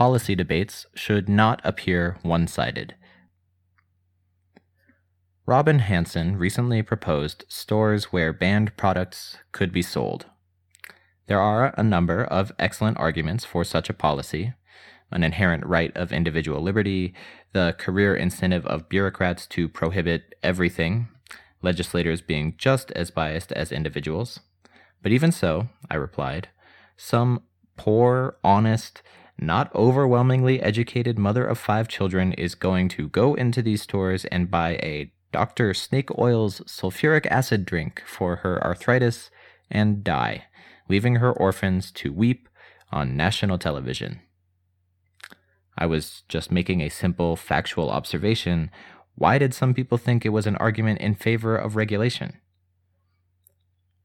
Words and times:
policy 0.00 0.34
debates 0.34 0.86
should 0.94 1.28
not 1.28 1.60
appear 1.62 2.16
one 2.22 2.46
sided. 2.46 2.94
Robin 5.44 5.80
Hanson 5.80 6.38
recently 6.38 6.80
proposed 6.80 7.44
stores 7.48 8.04
where 8.04 8.32
banned 8.32 8.74
products 8.78 9.36
could 9.52 9.70
be 9.70 9.82
sold. 9.82 10.24
There 11.26 11.38
are 11.38 11.74
a 11.76 11.82
number 11.82 12.24
of 12.24 12.50
excellent 12.58 12.96
arguments 12.96 13.44
for 13.44 13.62
such 13.62 13.90
a 13.90 13.92
policy 13.92 14.54
an 15.12 15.22
inherent 15.22 15.66
right 15.66 15.94
of 15.94 16.12
individual 16.12 16.62
liberty, 16.62 17.12
the 17.52 17.74
career 17.76 18.14
incentive 18.16 18.64
of 18.64 18.88
bureaucrats 18.88 19.44
to 19.48 19.68
prohibit 19.68 20.34
everything, 20.42 21.08
legislators 21.60 22.22
being 22.22 22.54
just 22.56 22.90
as 22.92 23.10
biased 23.10 23.52
as 23.52 23.70
individuals. 23.70 24.40
But 25.02 25.12
even 25.12 25.30
so, 25.30 25.68
I 25.90 25.96
replied, 25.96 26.48
some 26.96 27.42
poor, 27.76 28.36
honest, 28.42 29.02
not 29.40 29.74
overwhelmingly 29.74 30.60
educated 30.60 31.18
mother 31.18 31.44
of 31.44 31.58
five 31.58 31.88
children 31.88 32.32
is 32.34 32.54
going 32.54 32.88
to 32.90 33.08
go 33.08 33.34
into 33.34 33.62
these 33.62 33.82
stores 33.82 34.26
and 34.26 34.50
buy 34.50 34.72
a 34.82 35.10
Dr. 35.32 35.72
Snake 35.72 36.16
Oil's 36.18 36.60
sulfuric 36.60 37.26
acid 37.26 37.64
drink 37.64 38.02
for 38.06 38.36
her 38.36 38.62
arthritis 38.62 39.30
and 39.70 40.04
die, 40.04 40.44
leaving 40.88 41.16
her 41.16 41.32
orphans 41.32 41.90
to 41.92 42.12
weep 42.12 42.48
on 42.92 43.16
national 43.16 43.56
television. 43.56 44.20
I 45.78 45.86
was 45.86 46.24
just 46.28 46.52
making 46.52 46.82
a 46.82 46.90
simple 46.90 47.36
factual 47.36 47.90
observation. 47.90 48.70
Why 49.14 49.38
did 49.38 49.54
some 49.54 49.72
people 49.72 49.96
think 49.96 50.26
it 50.26 50.30
was 50.30 50.46
an 50.46 50.56
argument 50.56 51.00
in 51.00 51.14
favor 51.14 51.56
of 51.56 51.76
regulation? 51.76 52.38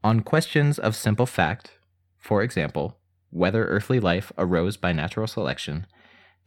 On 0.04 0.22
questions 0.22 0.80
of 0.80 0.96
simple 0.96 1.26
fact, 1.26 1.72
for 2.18 2.44
example, 2.44 3.00
whether 3.36 3.66
earthly 3.66 4.00
life 4.00 4.32
arose 4.38 4.78
by 4.78 4.94
natural 4.94 5.28
selection, 5.28 5.86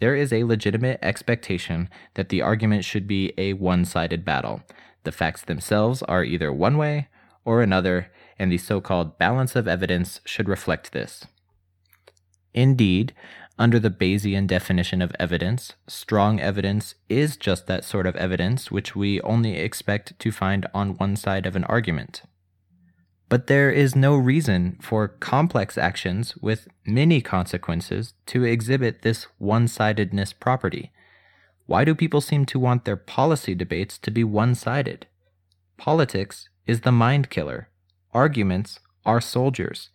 there 0.00 0.14
is 0.14 0.32
a 0.32 0.44
legitimate 0.44 0.98
expectation 1.02 1.88
that 2.14 2.28
the 2.28 2.40
argument 2.40 2.84
should 2.84 3.06
be 3.06 3.32
a 3.36 3.52
one 3.52 3.84
sided 3.84 4.24
battle. 4.24 4.62
The 5.04 5.12
facts 5.12 5.42
themselves 5.42 6.02
are 6.04 6.24
either 6.24 6.52
one 6.52 6.76
way 6.76 7.08
or 7.44 7.62
another, 7.62 8.10
and 8.38 8.50
the 8.50 8.58
so 8.58 8.80
called 8.80 9.18
balance 9.18 9.54
of 9.56 9.68
evidence 9.68 10.20
should 10.24 10.48
reflect 10.48 10.92
this. 10.92 11.26
Indeed, 12.54 13.14
under 13.58 13.78
the 13.78 13.90
Bayesian 13.90 14.46
definition 14.46 15.02
of 15.02 15.12
evidence, 15.18 15.72
strong 15.88 16.40
evidence 16.40 16.94
is 17.08 17.36
just 17.36 17.66
that 17.66 17.84
sort 17.84 18.06
of 18.06 18.14
evidence 18.16 18.70
which 18.70 18.94
we 18.94 19.20
only 19.22 19.56
expect 19.56 20.18
to 20.20 20.30
find 20.30 20.66
on 20.72 20.96
one 20.96 21.16
side 21.16 21.44
of 21.44 21.56
an 21.56 21.64
argument. 21.64 22.22
But 23.28 23.46
there 23.46 23.70
is 23.70 23.94
no 23.94 24.16
reason 24.16 24.78
for 24.80 25.08
complex 25.08 25.76
actions 25.76 26.34
with 26.36 26.68
many 26.86 27.20
consequences 27.20 28.14
to 28.26 28.44
exhibit 28.44 29.02
this 29.02 29.26
one 29.38 29.68
sidedness 29.68 30.32
property. 30.32 30.92
Why 31.66 31.84
do 31.84 31.94
people 31.94 32.22
seem 32.22 32.46
to 32.46 32.58
want 32.58 32.86
their 32.86 32.96
policy 32.96 33.54
debates 33.54 33.98
to 33.98 34.10
be 34.10 34.24
one 34.24 34.54
sided? 34.54 35.06
Politics 35.76 36.48
is 36.66 36.80
the 36.80 36.92
mind 36.92 37.28
killer. 37.28 37.68
Arguments 38.14 38.80
are 39.04 39.20
soldiers. 39.20 39.90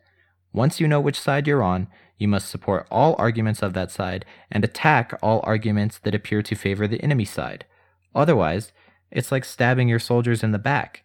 Once 0.54 0.80
you 0.80 0.88
know 0.88 1.02
which 1.02 1.20
side 1.20 1.48
you're 1.48 1.64
on, 1.64 1.88
you 2.20 2.28
must 2.28 2.48
support 2.48 2.88
all 2.92 3.16
arguments 3.18 3.64
of 3.64 3.74
that 3.74 3.90
side 3.90 4.24
and 4.52 4.64
attack 4.64 5.18
all 5.24 5.42
arguments 5.44 5.98
that 5.98 6.14
appear 6.14 6.44
to 6.44 6.56
favor 6.56 6.88
the 6.88 7.02
enemy 7.02 7.26
side. 7.26 7.66
Otherwise, 8.14 8.72
it's 9.10 9.32
like 9.32 9.44
stabbing 9.44 9.90
your 9.90 10.00
soldiers 10.00 10.44
in 10.44 10.52
the 10.52 10.60
back. 10.60 11.04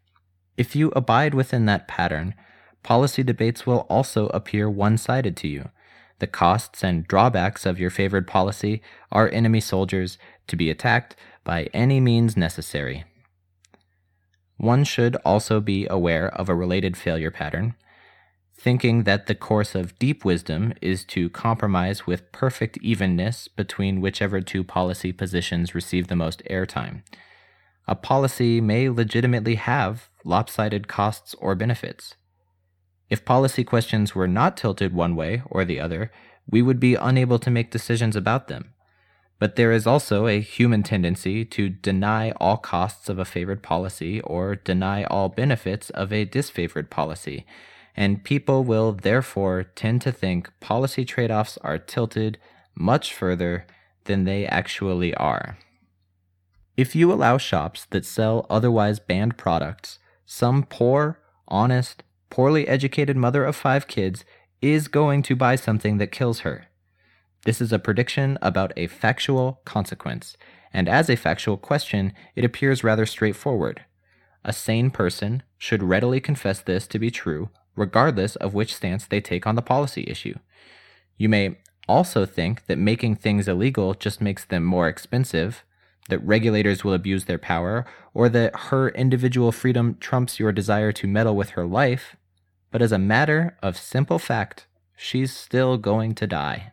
If 0.58 0.74
you 0.74 0.88
abide 0.96 1.34
within 1.34 1.66
that 1.66 1.86
pattern, 1.86 2.34
policy 2.82 3.22
debates 3.22 3.64
will 3.64 3.86
also 3.88 4.26
appear 4.30 4.68
one 4.68 4.98
sided 4.98 5.36
to 5.38 5.48
you. 5.48 5.70
The 6.18 6.26
costs 6.26 6.82
and 6.82 7.06
drawbacks 7.06 7.64
of 7.64 7.78
your 7.78 7.90
favored 7.90 8.26
policy 8.26 8.82
are 9.12 9.30
enemy 9.30 9.60
soldiers 9.60 10.18
to 10.48 10.56
be 10.56 10.68
attacked 10.68 11.14
by 11.44 11.68
any 11.72 12.00
means 12.00 12.36
necessary. 12.36 13.04
One 14.56 14.82
should 14.82 15.14
also 15.24 15.60
be 15.60 15.86
aware 15.88 16.28
of 16.28 16.48
a 16.48 16.56
related 16.56 16.96
failure 16.96 17.30
pattern, 17.30 17.76
thinking 18.52 19.04
that 19.04 19.28
the 19.28 19.36
course 19.36 19.76
of 19.76 19.96
deep 20.00 20.24
wisdom 20.24 20.74
is 20.82 21.04
to 21.04 21.30
compromise 21.30 22.04
with 22.08 22.32
perfect 22.32 22.78
evenness 22.78 23.46
between 23.46 24.00
whichever 24.00 24.40
two 24.40 24.64
policy 24.64 25.12
positions 25.12 25.76
receive 25.76 26.08
the 26.08 26.16
most 26.16 26.42
airtime. 26.50 27.02
A 27.88 27.94
policy 27.94 28.60
may 28.60 28.90
legitimately 28.90 29.54
have 29.54 30.10
lopsided 30.22 30.88
costs 30.88 31.34
or 31.38 31.54
benefits. 31.54 32.16
If 33.08 33.24
policy 33.24 33.64
questions 33.64 34.14
were 34.14 34.28
not 34.28 34.58
tilted 34.58 34.92
one 34.92 35.16
way 35.16 35.42
or 35.46 35.64
the 35.64 35.80
other, 35.80 36.12
we 36.46 36.60
would 36.60 36.78
be 36.78 36.96
unable 36.96 37.38
to 37.38 37.50
make 37.50 37.70
decisions 37.70 38.14
about 38.14 38.48
them. 38.48 38.74
But 39.38 39.56
there 39.56 39.72
is 39.72 39.86
also 39.86 40.26
a 40.26 40.40
human 40.42 40.82
tendency 40.82 41.46
to 41.46 41.70
deny 41.70 42.32
all 42.32 42.58
costs 42.58 43.08
of 43.08 43.18
a 43.18 43.24
favored 43.24 43.62
policy 43.62 44.20
or 44.20 44.54
deny 44.54 45.04
all 45.04 45.30
benefits 45.30 45.88
of 45.90 46.12
a 46.12 46.26
disfavored 46.26 46.90
policy, 46.90 47.46
and 47.96 48.22
people 48.22 48.64
will 48.64 48.92
therefore 48.92 49.62
tend 49.62 50.02
to 50.02 50.12
think 50.12 50.50
policy 50.60 51.06
trade 51.06 51.30
offs 51.30 51.56
are 51.58 51.78
tilted 51.78 52.38
much 52.74 53.14
further 53.14 53.66
than 54.04 54.24
they 54.24 54.44
actually 54.46 55.14
are. 55.14 55.56
If 56.78 56.94
you 56.94 57.12
allow 57.12 57.38
shops 57.38 57.88
that 57.90 58.06
sell 58.06 58.46
otherwise 58.48 59.00
banned 59.00 59.36
products 59.36 59.98
some 60.24 60.62
poor, 60.62 61.18
honest, 61.48 62.04
poorly 62.30 62.68
educated 62.68 63.16
mother 63.16 63.44
of 63.44 63.56
five 63.56 63.88
kids 63.88 64.24
is 64.62 64.86
going 64.86 65.24
to 65.24 65.34
buy 65.34 65.56
something 65.56 65.98
that 65.98 66.12
kills 66.12 66.40
her. 66.40 66.66
This 67.44 67.60
is 67.60 67.72
a 67.72 67.80
prediction 67.80 68.38
about 68.40 68.72
a 68.76 68.86
factual 68.86 69.60
consequence, 69.64 70.36
and 70.72 70.88
as 70.88 71.10
a 71.10 71.16
factual 71.16 71.56
question, 71.56 72.12
it 72.36 72.44
appears 72.44 72.84
rather 72.84 73.06
straightforward. 73.06 73.84
A 74.44 74.52
sane 74.52 74.92
person 74.92 75.42
should 75.56 75.82
readily 75.82 76.20
confess 76.20 76.60
this 76.60 76.86
to 76.86 77.00
be 77.00 77.10
true, 77.10 77.50
regardless 77.74 78.36
of 78.36 78.54
which 78.54 78.76
stance 78.76 79.04
they 79.04 79.20
take 79.20 79.48
on 79.48 79.56
the 79.56 79.62
policy 79.62 80.04
issue. 80.06 80.38
You 81.16 81.28
may 81.28 81.58
also 81.88 82.24
think 82.24 82.66
that 82.66 82.78
making 82.78 83.16
things 83.16 83.48
illegal 83.48 83.94
just 83.94 84.20
makes 84.20 84.44
them 84.44 84.62
more 84.62 84.86
expensive, 84.86 85.64
that 86.08 86.24
regulators 86.24 86.84
will 86.84 86.94
abuse 86.94 87.26
their 87.26 87.38
power, 87.38 87.86
or 88.14 88.28
that 88.28 88.56
her 88.56 88.88
individual 88.90 89.52
freedom 89.52 89.96
trumps 90.00 90.38
your 90.40 90.52
desire 90.52 90.92
to 90.92 91.06
meddle 91.06 91.36
with 91.36 91.50
her 91.50 91.66
life, 91.66 92.16
but 92.70 92.82
as 92.82 92.92
a 92.92 92.98
matter 92.98 93.56
of 93.62 93.76
simple 93.76 94.18
fact, 94.18 94.66
she's 94.96 95.34
still 95.34 95.78
going 95.78 96.14
to 96.14 96.26
die. 96.26 96.72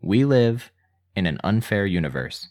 We 0.00 0.24
live 0.24 0.70
in 1.14 1.26
an 1.26 1.38
unfair 1.42 1.86
universe. 1.86 2.48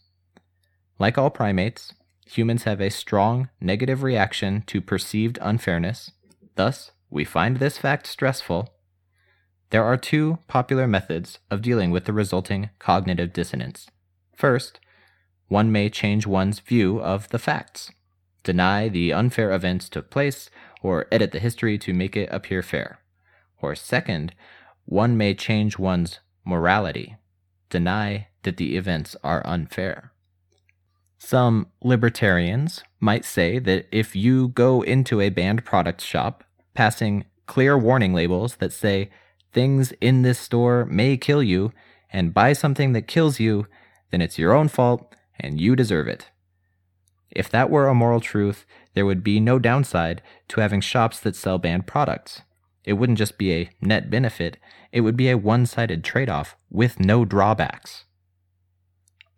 Like 1.00 1.18
all 1.18 1.30
primates, 1.30 1.94
humans 2.26 2.64
have 2.64 2.82
a 2.82 2.90
strong 2.90 3.50
negative 3.62 4.04
reaction 4.04 4.64
to 4.68 4.82
perceived 4.82 5.38
unfairness. 5.42 6.12
Thus, 6.56 6.92
we 7.10 7.24
find 7.24 7.58
this 7.58 7.78
fact 7.78 8.08
stressful. 8.08 8.70
There 9.70 9.84
are 9.84 9.98
two 9.98 10.40
popular 10.48 10.88
methods 10.88 11.40
of 11.52 11.62
dealing 11.62 11.92
with 11.92 12.06
the 12.06 12.14
resulting 12.14 12.70
cognitive 12.80 13.34
dissonance. 13.34 13.88
First, 14.36 14.80
one 15.48 15.72
may 15.72 15.90
change 15.90 16.26
one's 16.26 16.60
view 16.60 17.00
of 17.00 17.30
the 17.30 17.40
facts, 17.40 17.92
deny 18.44 18.88
the 18.88 19.14
unfair 19.14 19.52
events 19.52 19.90
took 19.90 20.10
place, 20.10 20.50
or 20.82 21.08
edit 21.12 21.32
the 21.32 21.40
history 21.40 21.78
to 21.78 21.94
make 21.94 22.16
it 22.16 22.30
appear 22.32 22.62
fair. 22.62 23.00
Or 23.62 23.76
second, 23.76 24.34
one 24.86 25.18
may 25.18 25.34
change 25.34 25.78
one's 25.80 26.20
morality, 26.44 27.16
deny 27.70 28.28
that 28.44 28.58
the 28.58 28.78
events 28.78 29.16
are 29.24 29.46
unfair. 29.46 30.12
Some 31.18 31.68
libertarians 31.82 32.84
might 33.00 33.26
say 33.26 33.58
that 33.60 33.88
if 33.92 34.16
you 34.16 34.50
go 34.50 34.82
into 34.82 35.22
a 35.22 35.30
banned 35.30 35.66
product 35.66 36.02
shop, 36.02 36.44
passing 36.74 37.26
clear 37.48 37.78
warning 37.78 38.14
labels 38.14 38.58
that 38.58 38.74
say 38.74 39.10
things 39.54 39.92
in 40.02 40.22
this 40.22 40.38
store 40.38 40.86
may 40.86 41.18
kill 41.18 41.42
you, 41.42 41.72
and 42.12 42.34
buy 42.34 42.54
something 42.54 42.94
that 42.94 43.08
kills 43.08 43.40
you, 43.40 43.66
then 44.12 44.22
it's 44.22 44.38
your 44.38 44.54
own 44.54 44.68
fault 44.68 45.16
and 45.40 45.60
you 45.60 45.76
deserve 45.76 46.08
it. 46.08 46.30
If 47.32 47.50
that 47.50 47.70
were 47.70 47.88
a 47.88 47.96
moral 47.96 48.22
truth, 48.22 48.66
there 48.94 49.06
would 49.06 49.24
be 49.24 49.40
no 49.40 49.60
downside 49.60 50.22
to 50.50 50.62
having 50.62 50.82
shops 50.82 51.20
that 51.20 51.36
sell 51.36 51.58
banned 51.58 51.88
products. 51.88 52.42
It 52.86 52.94
wouldn't 52.94 53.18
just 53.18 53.38
be 53.38 53.54
a 53.54 53.70
net 53.82 54.10
benefit, 54.10 54.58
it 54.92 55.02
would 55.02 55.18
be 55.18 55.30
a 55.30 55.38
one 55.38 55.66
sided 55.66 56.04
trade 56.04 56.30
off 56.30 56.56
with 56.70 57.00
no 57.00 57.26
drawbacks. 57.26 58.06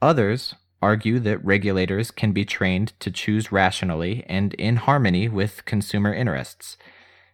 Others 0.01 0.53
argue 0.81 1.19
that 1.19 1.43
regulators 1.43 2.11
can 2.11 2.31
be 2.31 2.45
trained 2.45 2.93
to 2.99 3.09
choose 3.09 3.51
rationally 3.51 4.23
and 4.27 4.53
in 4.55 4.75
harmony 4.75 5.27
with 5.27 5.65
consumer 5.65 6.13
interests. 6.13 6.77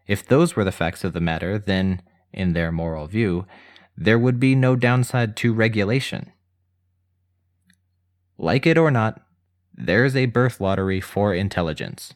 If 0.08 0.26
those 0.26 0.56
were 0.56 0.64
the 0.64 0.72
facts 0.72 1.04
of 1.04 1.14
the 1.14 1.20
matter, 1.20 1.58
then, 1.58 2.02
in 2.32 2.54
their 2.54 2.72
moral 2.72 3.08
view, 3.08 3.46
there 3.98 4.20
would 4.20 4.40
be 4.40 4.56
no 4.56 4.76
downside 4.76 5.36
to 5.38 5.54
regulation. 5.54 6.32
Like 8.38 8.66
it 8.66 8.78
or 8.78 8.92
not, 8.92 9.22
there's 9.74 10.16
a 10.16 10.26
birth 10.28 10.60
lottery 10.62 11.02
for 11.02 11.34
intelligence. 11.34 12.14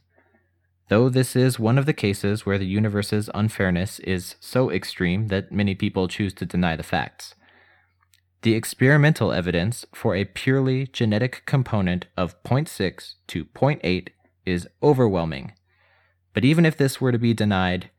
Though 0.90 1.10
this 1.10 1.36
is 1.36 1.60
one 1.60 1.78
of 1.78 1.86
the 1.86 1.94
cases 1.94 2.46
where 2.46 2.58
the 2.58 2.66
universe's 2.66 3.30
unfairness 3.36 4.00
is 4.00 4.36
so 4.40 4.70
extreme 4.72 5.28
that 5.28 5.52
many 5.52 5.76
people 5.76 6.08
choose 6.08 6.34
to 6.36 6.46
deny 6.46 6.76
the 6.76 6.84
facts. 6.84 7.36
the 8.44 8.54
experimental 8.56 9.32
evidence 9.34 9.86
for 9.94 10.16
a 10.16 10.24
purely 10.26 10.88
genetic 10.88 11.44
component 11.46 12.06
of 12.16 12.42
0.6 12.44 13.16
to 13.28 13.46
0.8 13.46 14.10
is 14.46 14.68
overwhelming. 14.82 15.54
But 16.34 16.46
even 16.46 16.66
if 16.66 16.78
this 16.78 17.02
were 17.02 17.12
to 17.12 17.18
be 17.18 17.34
denied, 17.34 17.90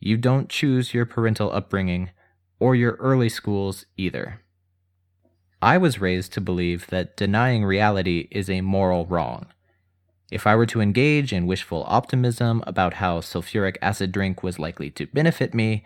you 0.00 0.16
don't 0.16 0.48
choose 0.50 0.92
your 0.92 1.06
parental 1.06 1.50
upbringing 1.52 2.10
or 2.58 2.74
your 2.74 2.92
early 2.94 3.28
schools 3.28 3.86
either. 3.96 4.42
I 5.62 5.78
was 5.78 6.00
raised 6.00 6.32
to 6.34 6.40
believe 6.40 6.86
that 6.88 7.16
denying 7.16 7.64
reality 7.64 8.28
is 8.30 8.50
a 8.50 8.60
moral 8.60 9.06
wrong. 9.06 9.46
If 10.30 10.46
I 10.46 10.56
were 10.56 10.66
to 10.66 10.80
engage 10.80 11.32
in 11.32 11.46
wishful 11.46 11.84
optimism 11.86 12.62
about 12.66 12.94
how 12.94 13.20
sulfuric 13.20 13.76
acid 13.80 14.12
drink 14.12 14.42
was 14.42 14.58
likely 14.58 14.90
to 14.90 15.06
benefit 15.06 15.54
me, 15.54 15.84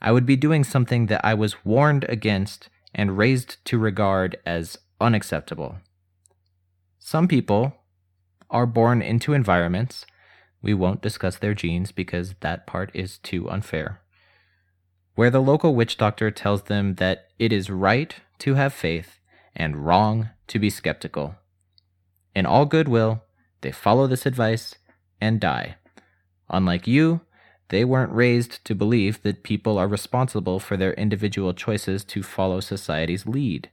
I 0.00 0.12
would 0.12 0.26
be 0.26 0.36
doing 0.36 0.64
something 0.64 1.06
that 1.06 1.24
I 1.24 1.34
was 1.34 1.64
warned 1.64 2.04
against 2.08 2.68
and 2.94 3.18
raised 3.18 3.64
to 3.66 3.78
regard 3.78 4.38
as 4.46 4.78
unacceptable. 5.00 5.76
Some 6.98 7.28
people 7.28 7.74
are 8.48 8.66
born 8.66 9.02
into 9.02 9.32
environments. 9.32 10.06
We 10.62 10.74
won't 10.74 11.02
discuss 11.02 11.36
their 11.36 11.54
genes 11.54 11.92
because 11.92 12.34
that 12.40 12.66
part 12.66 12.90
is 12.94 13.18
too 13.18 13.48
unfair. 13.50 13.99
Where 15.14 15.30
the 15.30 15.40
local 15.40 15.74
witch 15.74 15.96
doctor 15.96 16.30
tells 16.30 16.64
them 16.64 16.94
that 16.96 17.28
it 17.38 17.52
is 17.52 17.70
right 17.70 18.14
to 18.38 18.54
have 18.54 18.72
faith 18.72 19.18
and 19.54 19.84
wrong 19.84 20.30
to 20.46 20.58
be 20.58 20.70
skeptical. 20.70 21.36
In 22.34 22.46
all 22.46 22.66
goodwill, 22.66 23.22
they 23.60 23.72
follow 23.72 24.06
this 24.06 24.26
advice 24.26 24.76
and 25.20 25.40
die. 25.40 25.76
Unlike 26.48 26.86
you, 26.86 27.20
they 27.68 27.84
weren't 27.84 28.12
raised 28.12 28.64
to 28.64 28.74
believe 28.74 29.22
that 29.22 29.44
people 29.44 29.78
are 29.78 29.86
responsible 29.86 30.58
for 30.58 30.76
their 30.76 30.92
individual 30.94 31.54
choices 31.54 32.04
to 32.04 32.22
follow 32.22 32.60
society's 32.60 33.26
lead. 33.26 33.70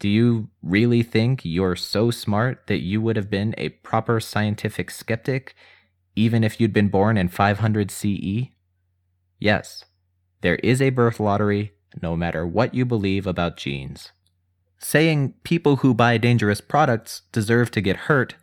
Do 0.00 0.08
you 0.08 0.48
really 0.62 1.02
think 1.02 1.44
you're 1.44 1.76
so 1.76 2.10
smart 2.10 2.66
that 2.66 2.80
you 2.80 3.00
would 3.00 3.16
have 3.16 3.30
been 3.30 3.54
a 3.56 3.68
proper 3.68 4.18
scientific 4.18 4.90
skeptic, 4.90 5.54
even 6.16 6.42
if 6.42 6.60
you'd 6.60 6.72
been 6.72 6.88
born 6.88 7.16
in 7.16 7.28
500 7.28 7.90
CE? 7.90 8.48
Yes, 9.38 9.84
there 10.44 10.56
is 10.56 10.82
a 10.82 10.90
birth 10.90 11.18
lottery, 11.18 11.72
no 12.02 12.14
matter 12.14 12.46
what 12.46 12.74
you 12.74 12.84
believe 12.84 13.26
about 13.26 13.56
genes. 13.56 14.12
Saying 14.78 15.32
people 15.42 15.76
who 15.76 15.94
buy 15.94 16.18
dangerous 16.18 16.60
products 16.60 17.22
deserve 17.32 17.70
to 17.70 17.80
get 17.80 18.12
hurt 18.12 18.34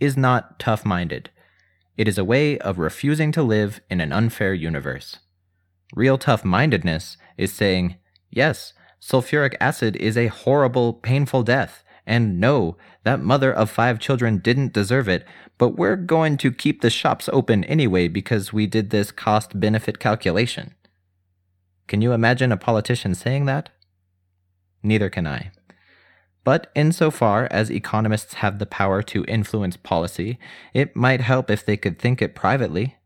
is 0.00 0.16
not 0.16 0.58
tough 0.58 0.84
minded. 0.84 1.30
It 1.96 2.08
is 2.08 2.18
a 2.18 2.24
way 2.24 2.58
of 2.58 2.80
refusing 2.80 3.30
to 3.30 3.44
live 3.44 3.80
in 3.88 4.00
an 4.00 4.12
unfair 4.12 4.54
universe. 4.54 5.20
Real 5.94 6.18
tough 6.18 6.44
mindedness 6.44 7.16
is 7.38 7.52
saying, 7.52 7.94
yes, 8.28 8.72
sulfuric 9.00 9.54
acid 9.60 9.94
is 9.94 10.18
a 10.18 10.26
horrible, 10.26 10.94
painful 10.94 11.44
death, 11.44 11.84
and 12.04 12.40
no, 12.40 12.76
that 13.04 13.20
mother 13.20 13.54
of 13.54 13.70
five 13.70 14.00
children 14.00 14.38
didn't 14.38 14.72
deserve 14.72 15.08
it, 15.08 15.24
but 15.58 15.76
we're 15.76 15.94
going 15.94 16.38
to 16.38 16.50
keep 16.50 16.80
the 16.80 16.90
shops 16.90 17.30
open 17.32 17.62
anyway 17.66 18.08
because 18.08 18.52
we 18.52 18.66
did 18.66 18.90
this 18.90 19.12
cost 19.12 19.60
benefit 19.60 20.00
calculation. 20.00 20.74
Can 21.86 22.02
you 22.02 22.12
imagine 22.12 22.52
a 22.52 22.56
politician 22.56 23.14
saying 23.14 23.46
that? 23.46 23.70
Neither 24.82 25.08
can 25.08 25.26
I. 25.26 25.50
But 26.44 26.70
insofar 26.76 27.48
as 27.50 27.70
economists 27.70 28.34
have 28.34 28.58
the 28.58 28.66
power 28.66 29.02
to 29.02 29.24
influence 29.24 29.76
policy, 29.76 30.38
it 30.72 30.94
might 30.94 31.20
help 31.20 31.50
if 31.50 31.66
they 31.66 31.76
could 31.76 31.98
think 31.98 32.22
it 32.22 32.36
privately. 32.36 32.96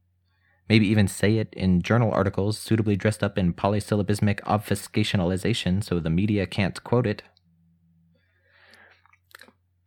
Maybe 0.68 0.86
even 0.86 1.08
say 1.08 1.38
it 1.38 1.52
in 1.54 1.82
journal 1.82 2.12
articles 2.12 2.58
suitably 2.58 2.96
dressed 2.96 3.24
up 3.24 3.38
in 3.38 3.54
polysyllabismic 3.54 4.40
obfuscationalization 4.40 5.82
so 5.82 5.98
the 5.98 6.10
media 6.10 6.46
can't 6.46 6.84
quote 6.84 7.06
it. 7.06 7.22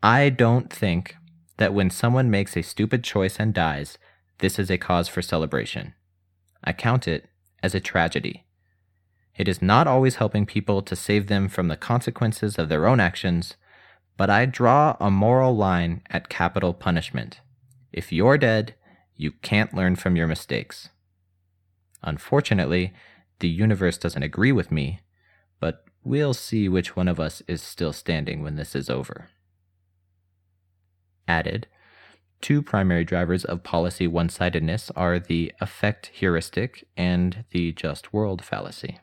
I 0.01 0.29
don't 0.29 0.73
think 0.73 1.15
that 1.57 1.73
when 1.73 1.89
someone 1.89 2.29
makes 2.29 2.57
a 2.57 2.63
stupid 2.63 3.03
choice 3.03 3.37
and 3.39 3.53
dies, 3.53 3.97
this 4.39 4.59
is 4.59 4.69
a 4.69 4.77
cause 4.77 5.07
for 5.07 5.21
celebration. 5.21 5.93
I 6.63 6.73
count 6.73 7.07
it 7.07 7.29
as 7.61 7.73
a 7.73 7.79
tragedy. 7.79 8.45
It 9.35 9.47
is 9.47 9.61
not 9.61 9.87
always 9.87 10.15
helping 10.15 10.45
people 10.45 10.81
to 10.83 10.95
save 10.95 11.27
them 11.27 11.49
from 11.49 11.67
the 11.67 11.77
consequences 11.77 12.59
of 12.59 12.69
their 12.69 12.87
own 12.87 12.99
actions, 12.99 13.55
but 14.15 14.29
I 14.29 14.45
draw 14.45 14.95
a 14.99 15.09
moral 15.09 15.55
line 15.55 16.01
at 16.09 16.29
capital 16.29 16.73
punishment. 16.73 17.41
If 17.91 18.11
you're 18.11 18.37
dead, 18.37 18.75
you 19.15 19.31
can't 19.31 19.73
learn 19.73 19.95
from 19.95 20.15
your 20.15 20.27
mistakes. 20.27 20.89
Unfortunately, 22.03 22.93
the 23.39 23.49
universe 23.49 23.97
doesn't 23.97 24.23
agree 24.23 24.51
with 24.51 24.71
me, 24.71 24.99
but 25.59 25.85
we'll 26.03 26.33
see 26.33 26.69
which 26.69 26.95
one 26.95 27.07
of 27.07 27.19
us 27.19 27.41
is 27.47 27.61
still 27.61 27.93
standing 27.93 28.43
when 28.43 28.55
this 28.55 28.75
is 28.75 28.89
over. 28.89 29.29
Added, 31.27 31.67
two 32.41 32.61
primary 32.61 33.03
drivers 33.03 33.45
of 33.45 33.63
policy 33.63 34.05
one 34.05 34.29
sidedness 34.29 34.91
are 34.95 35.17
the 35.17 35.53
affect 35.59 36.07
heuristic 36.13 36.87
and 36.95 37.45
the 37.51 37.71
just 37.71 38.13
world 38.13 38.43
fallacy. 38.43 38.99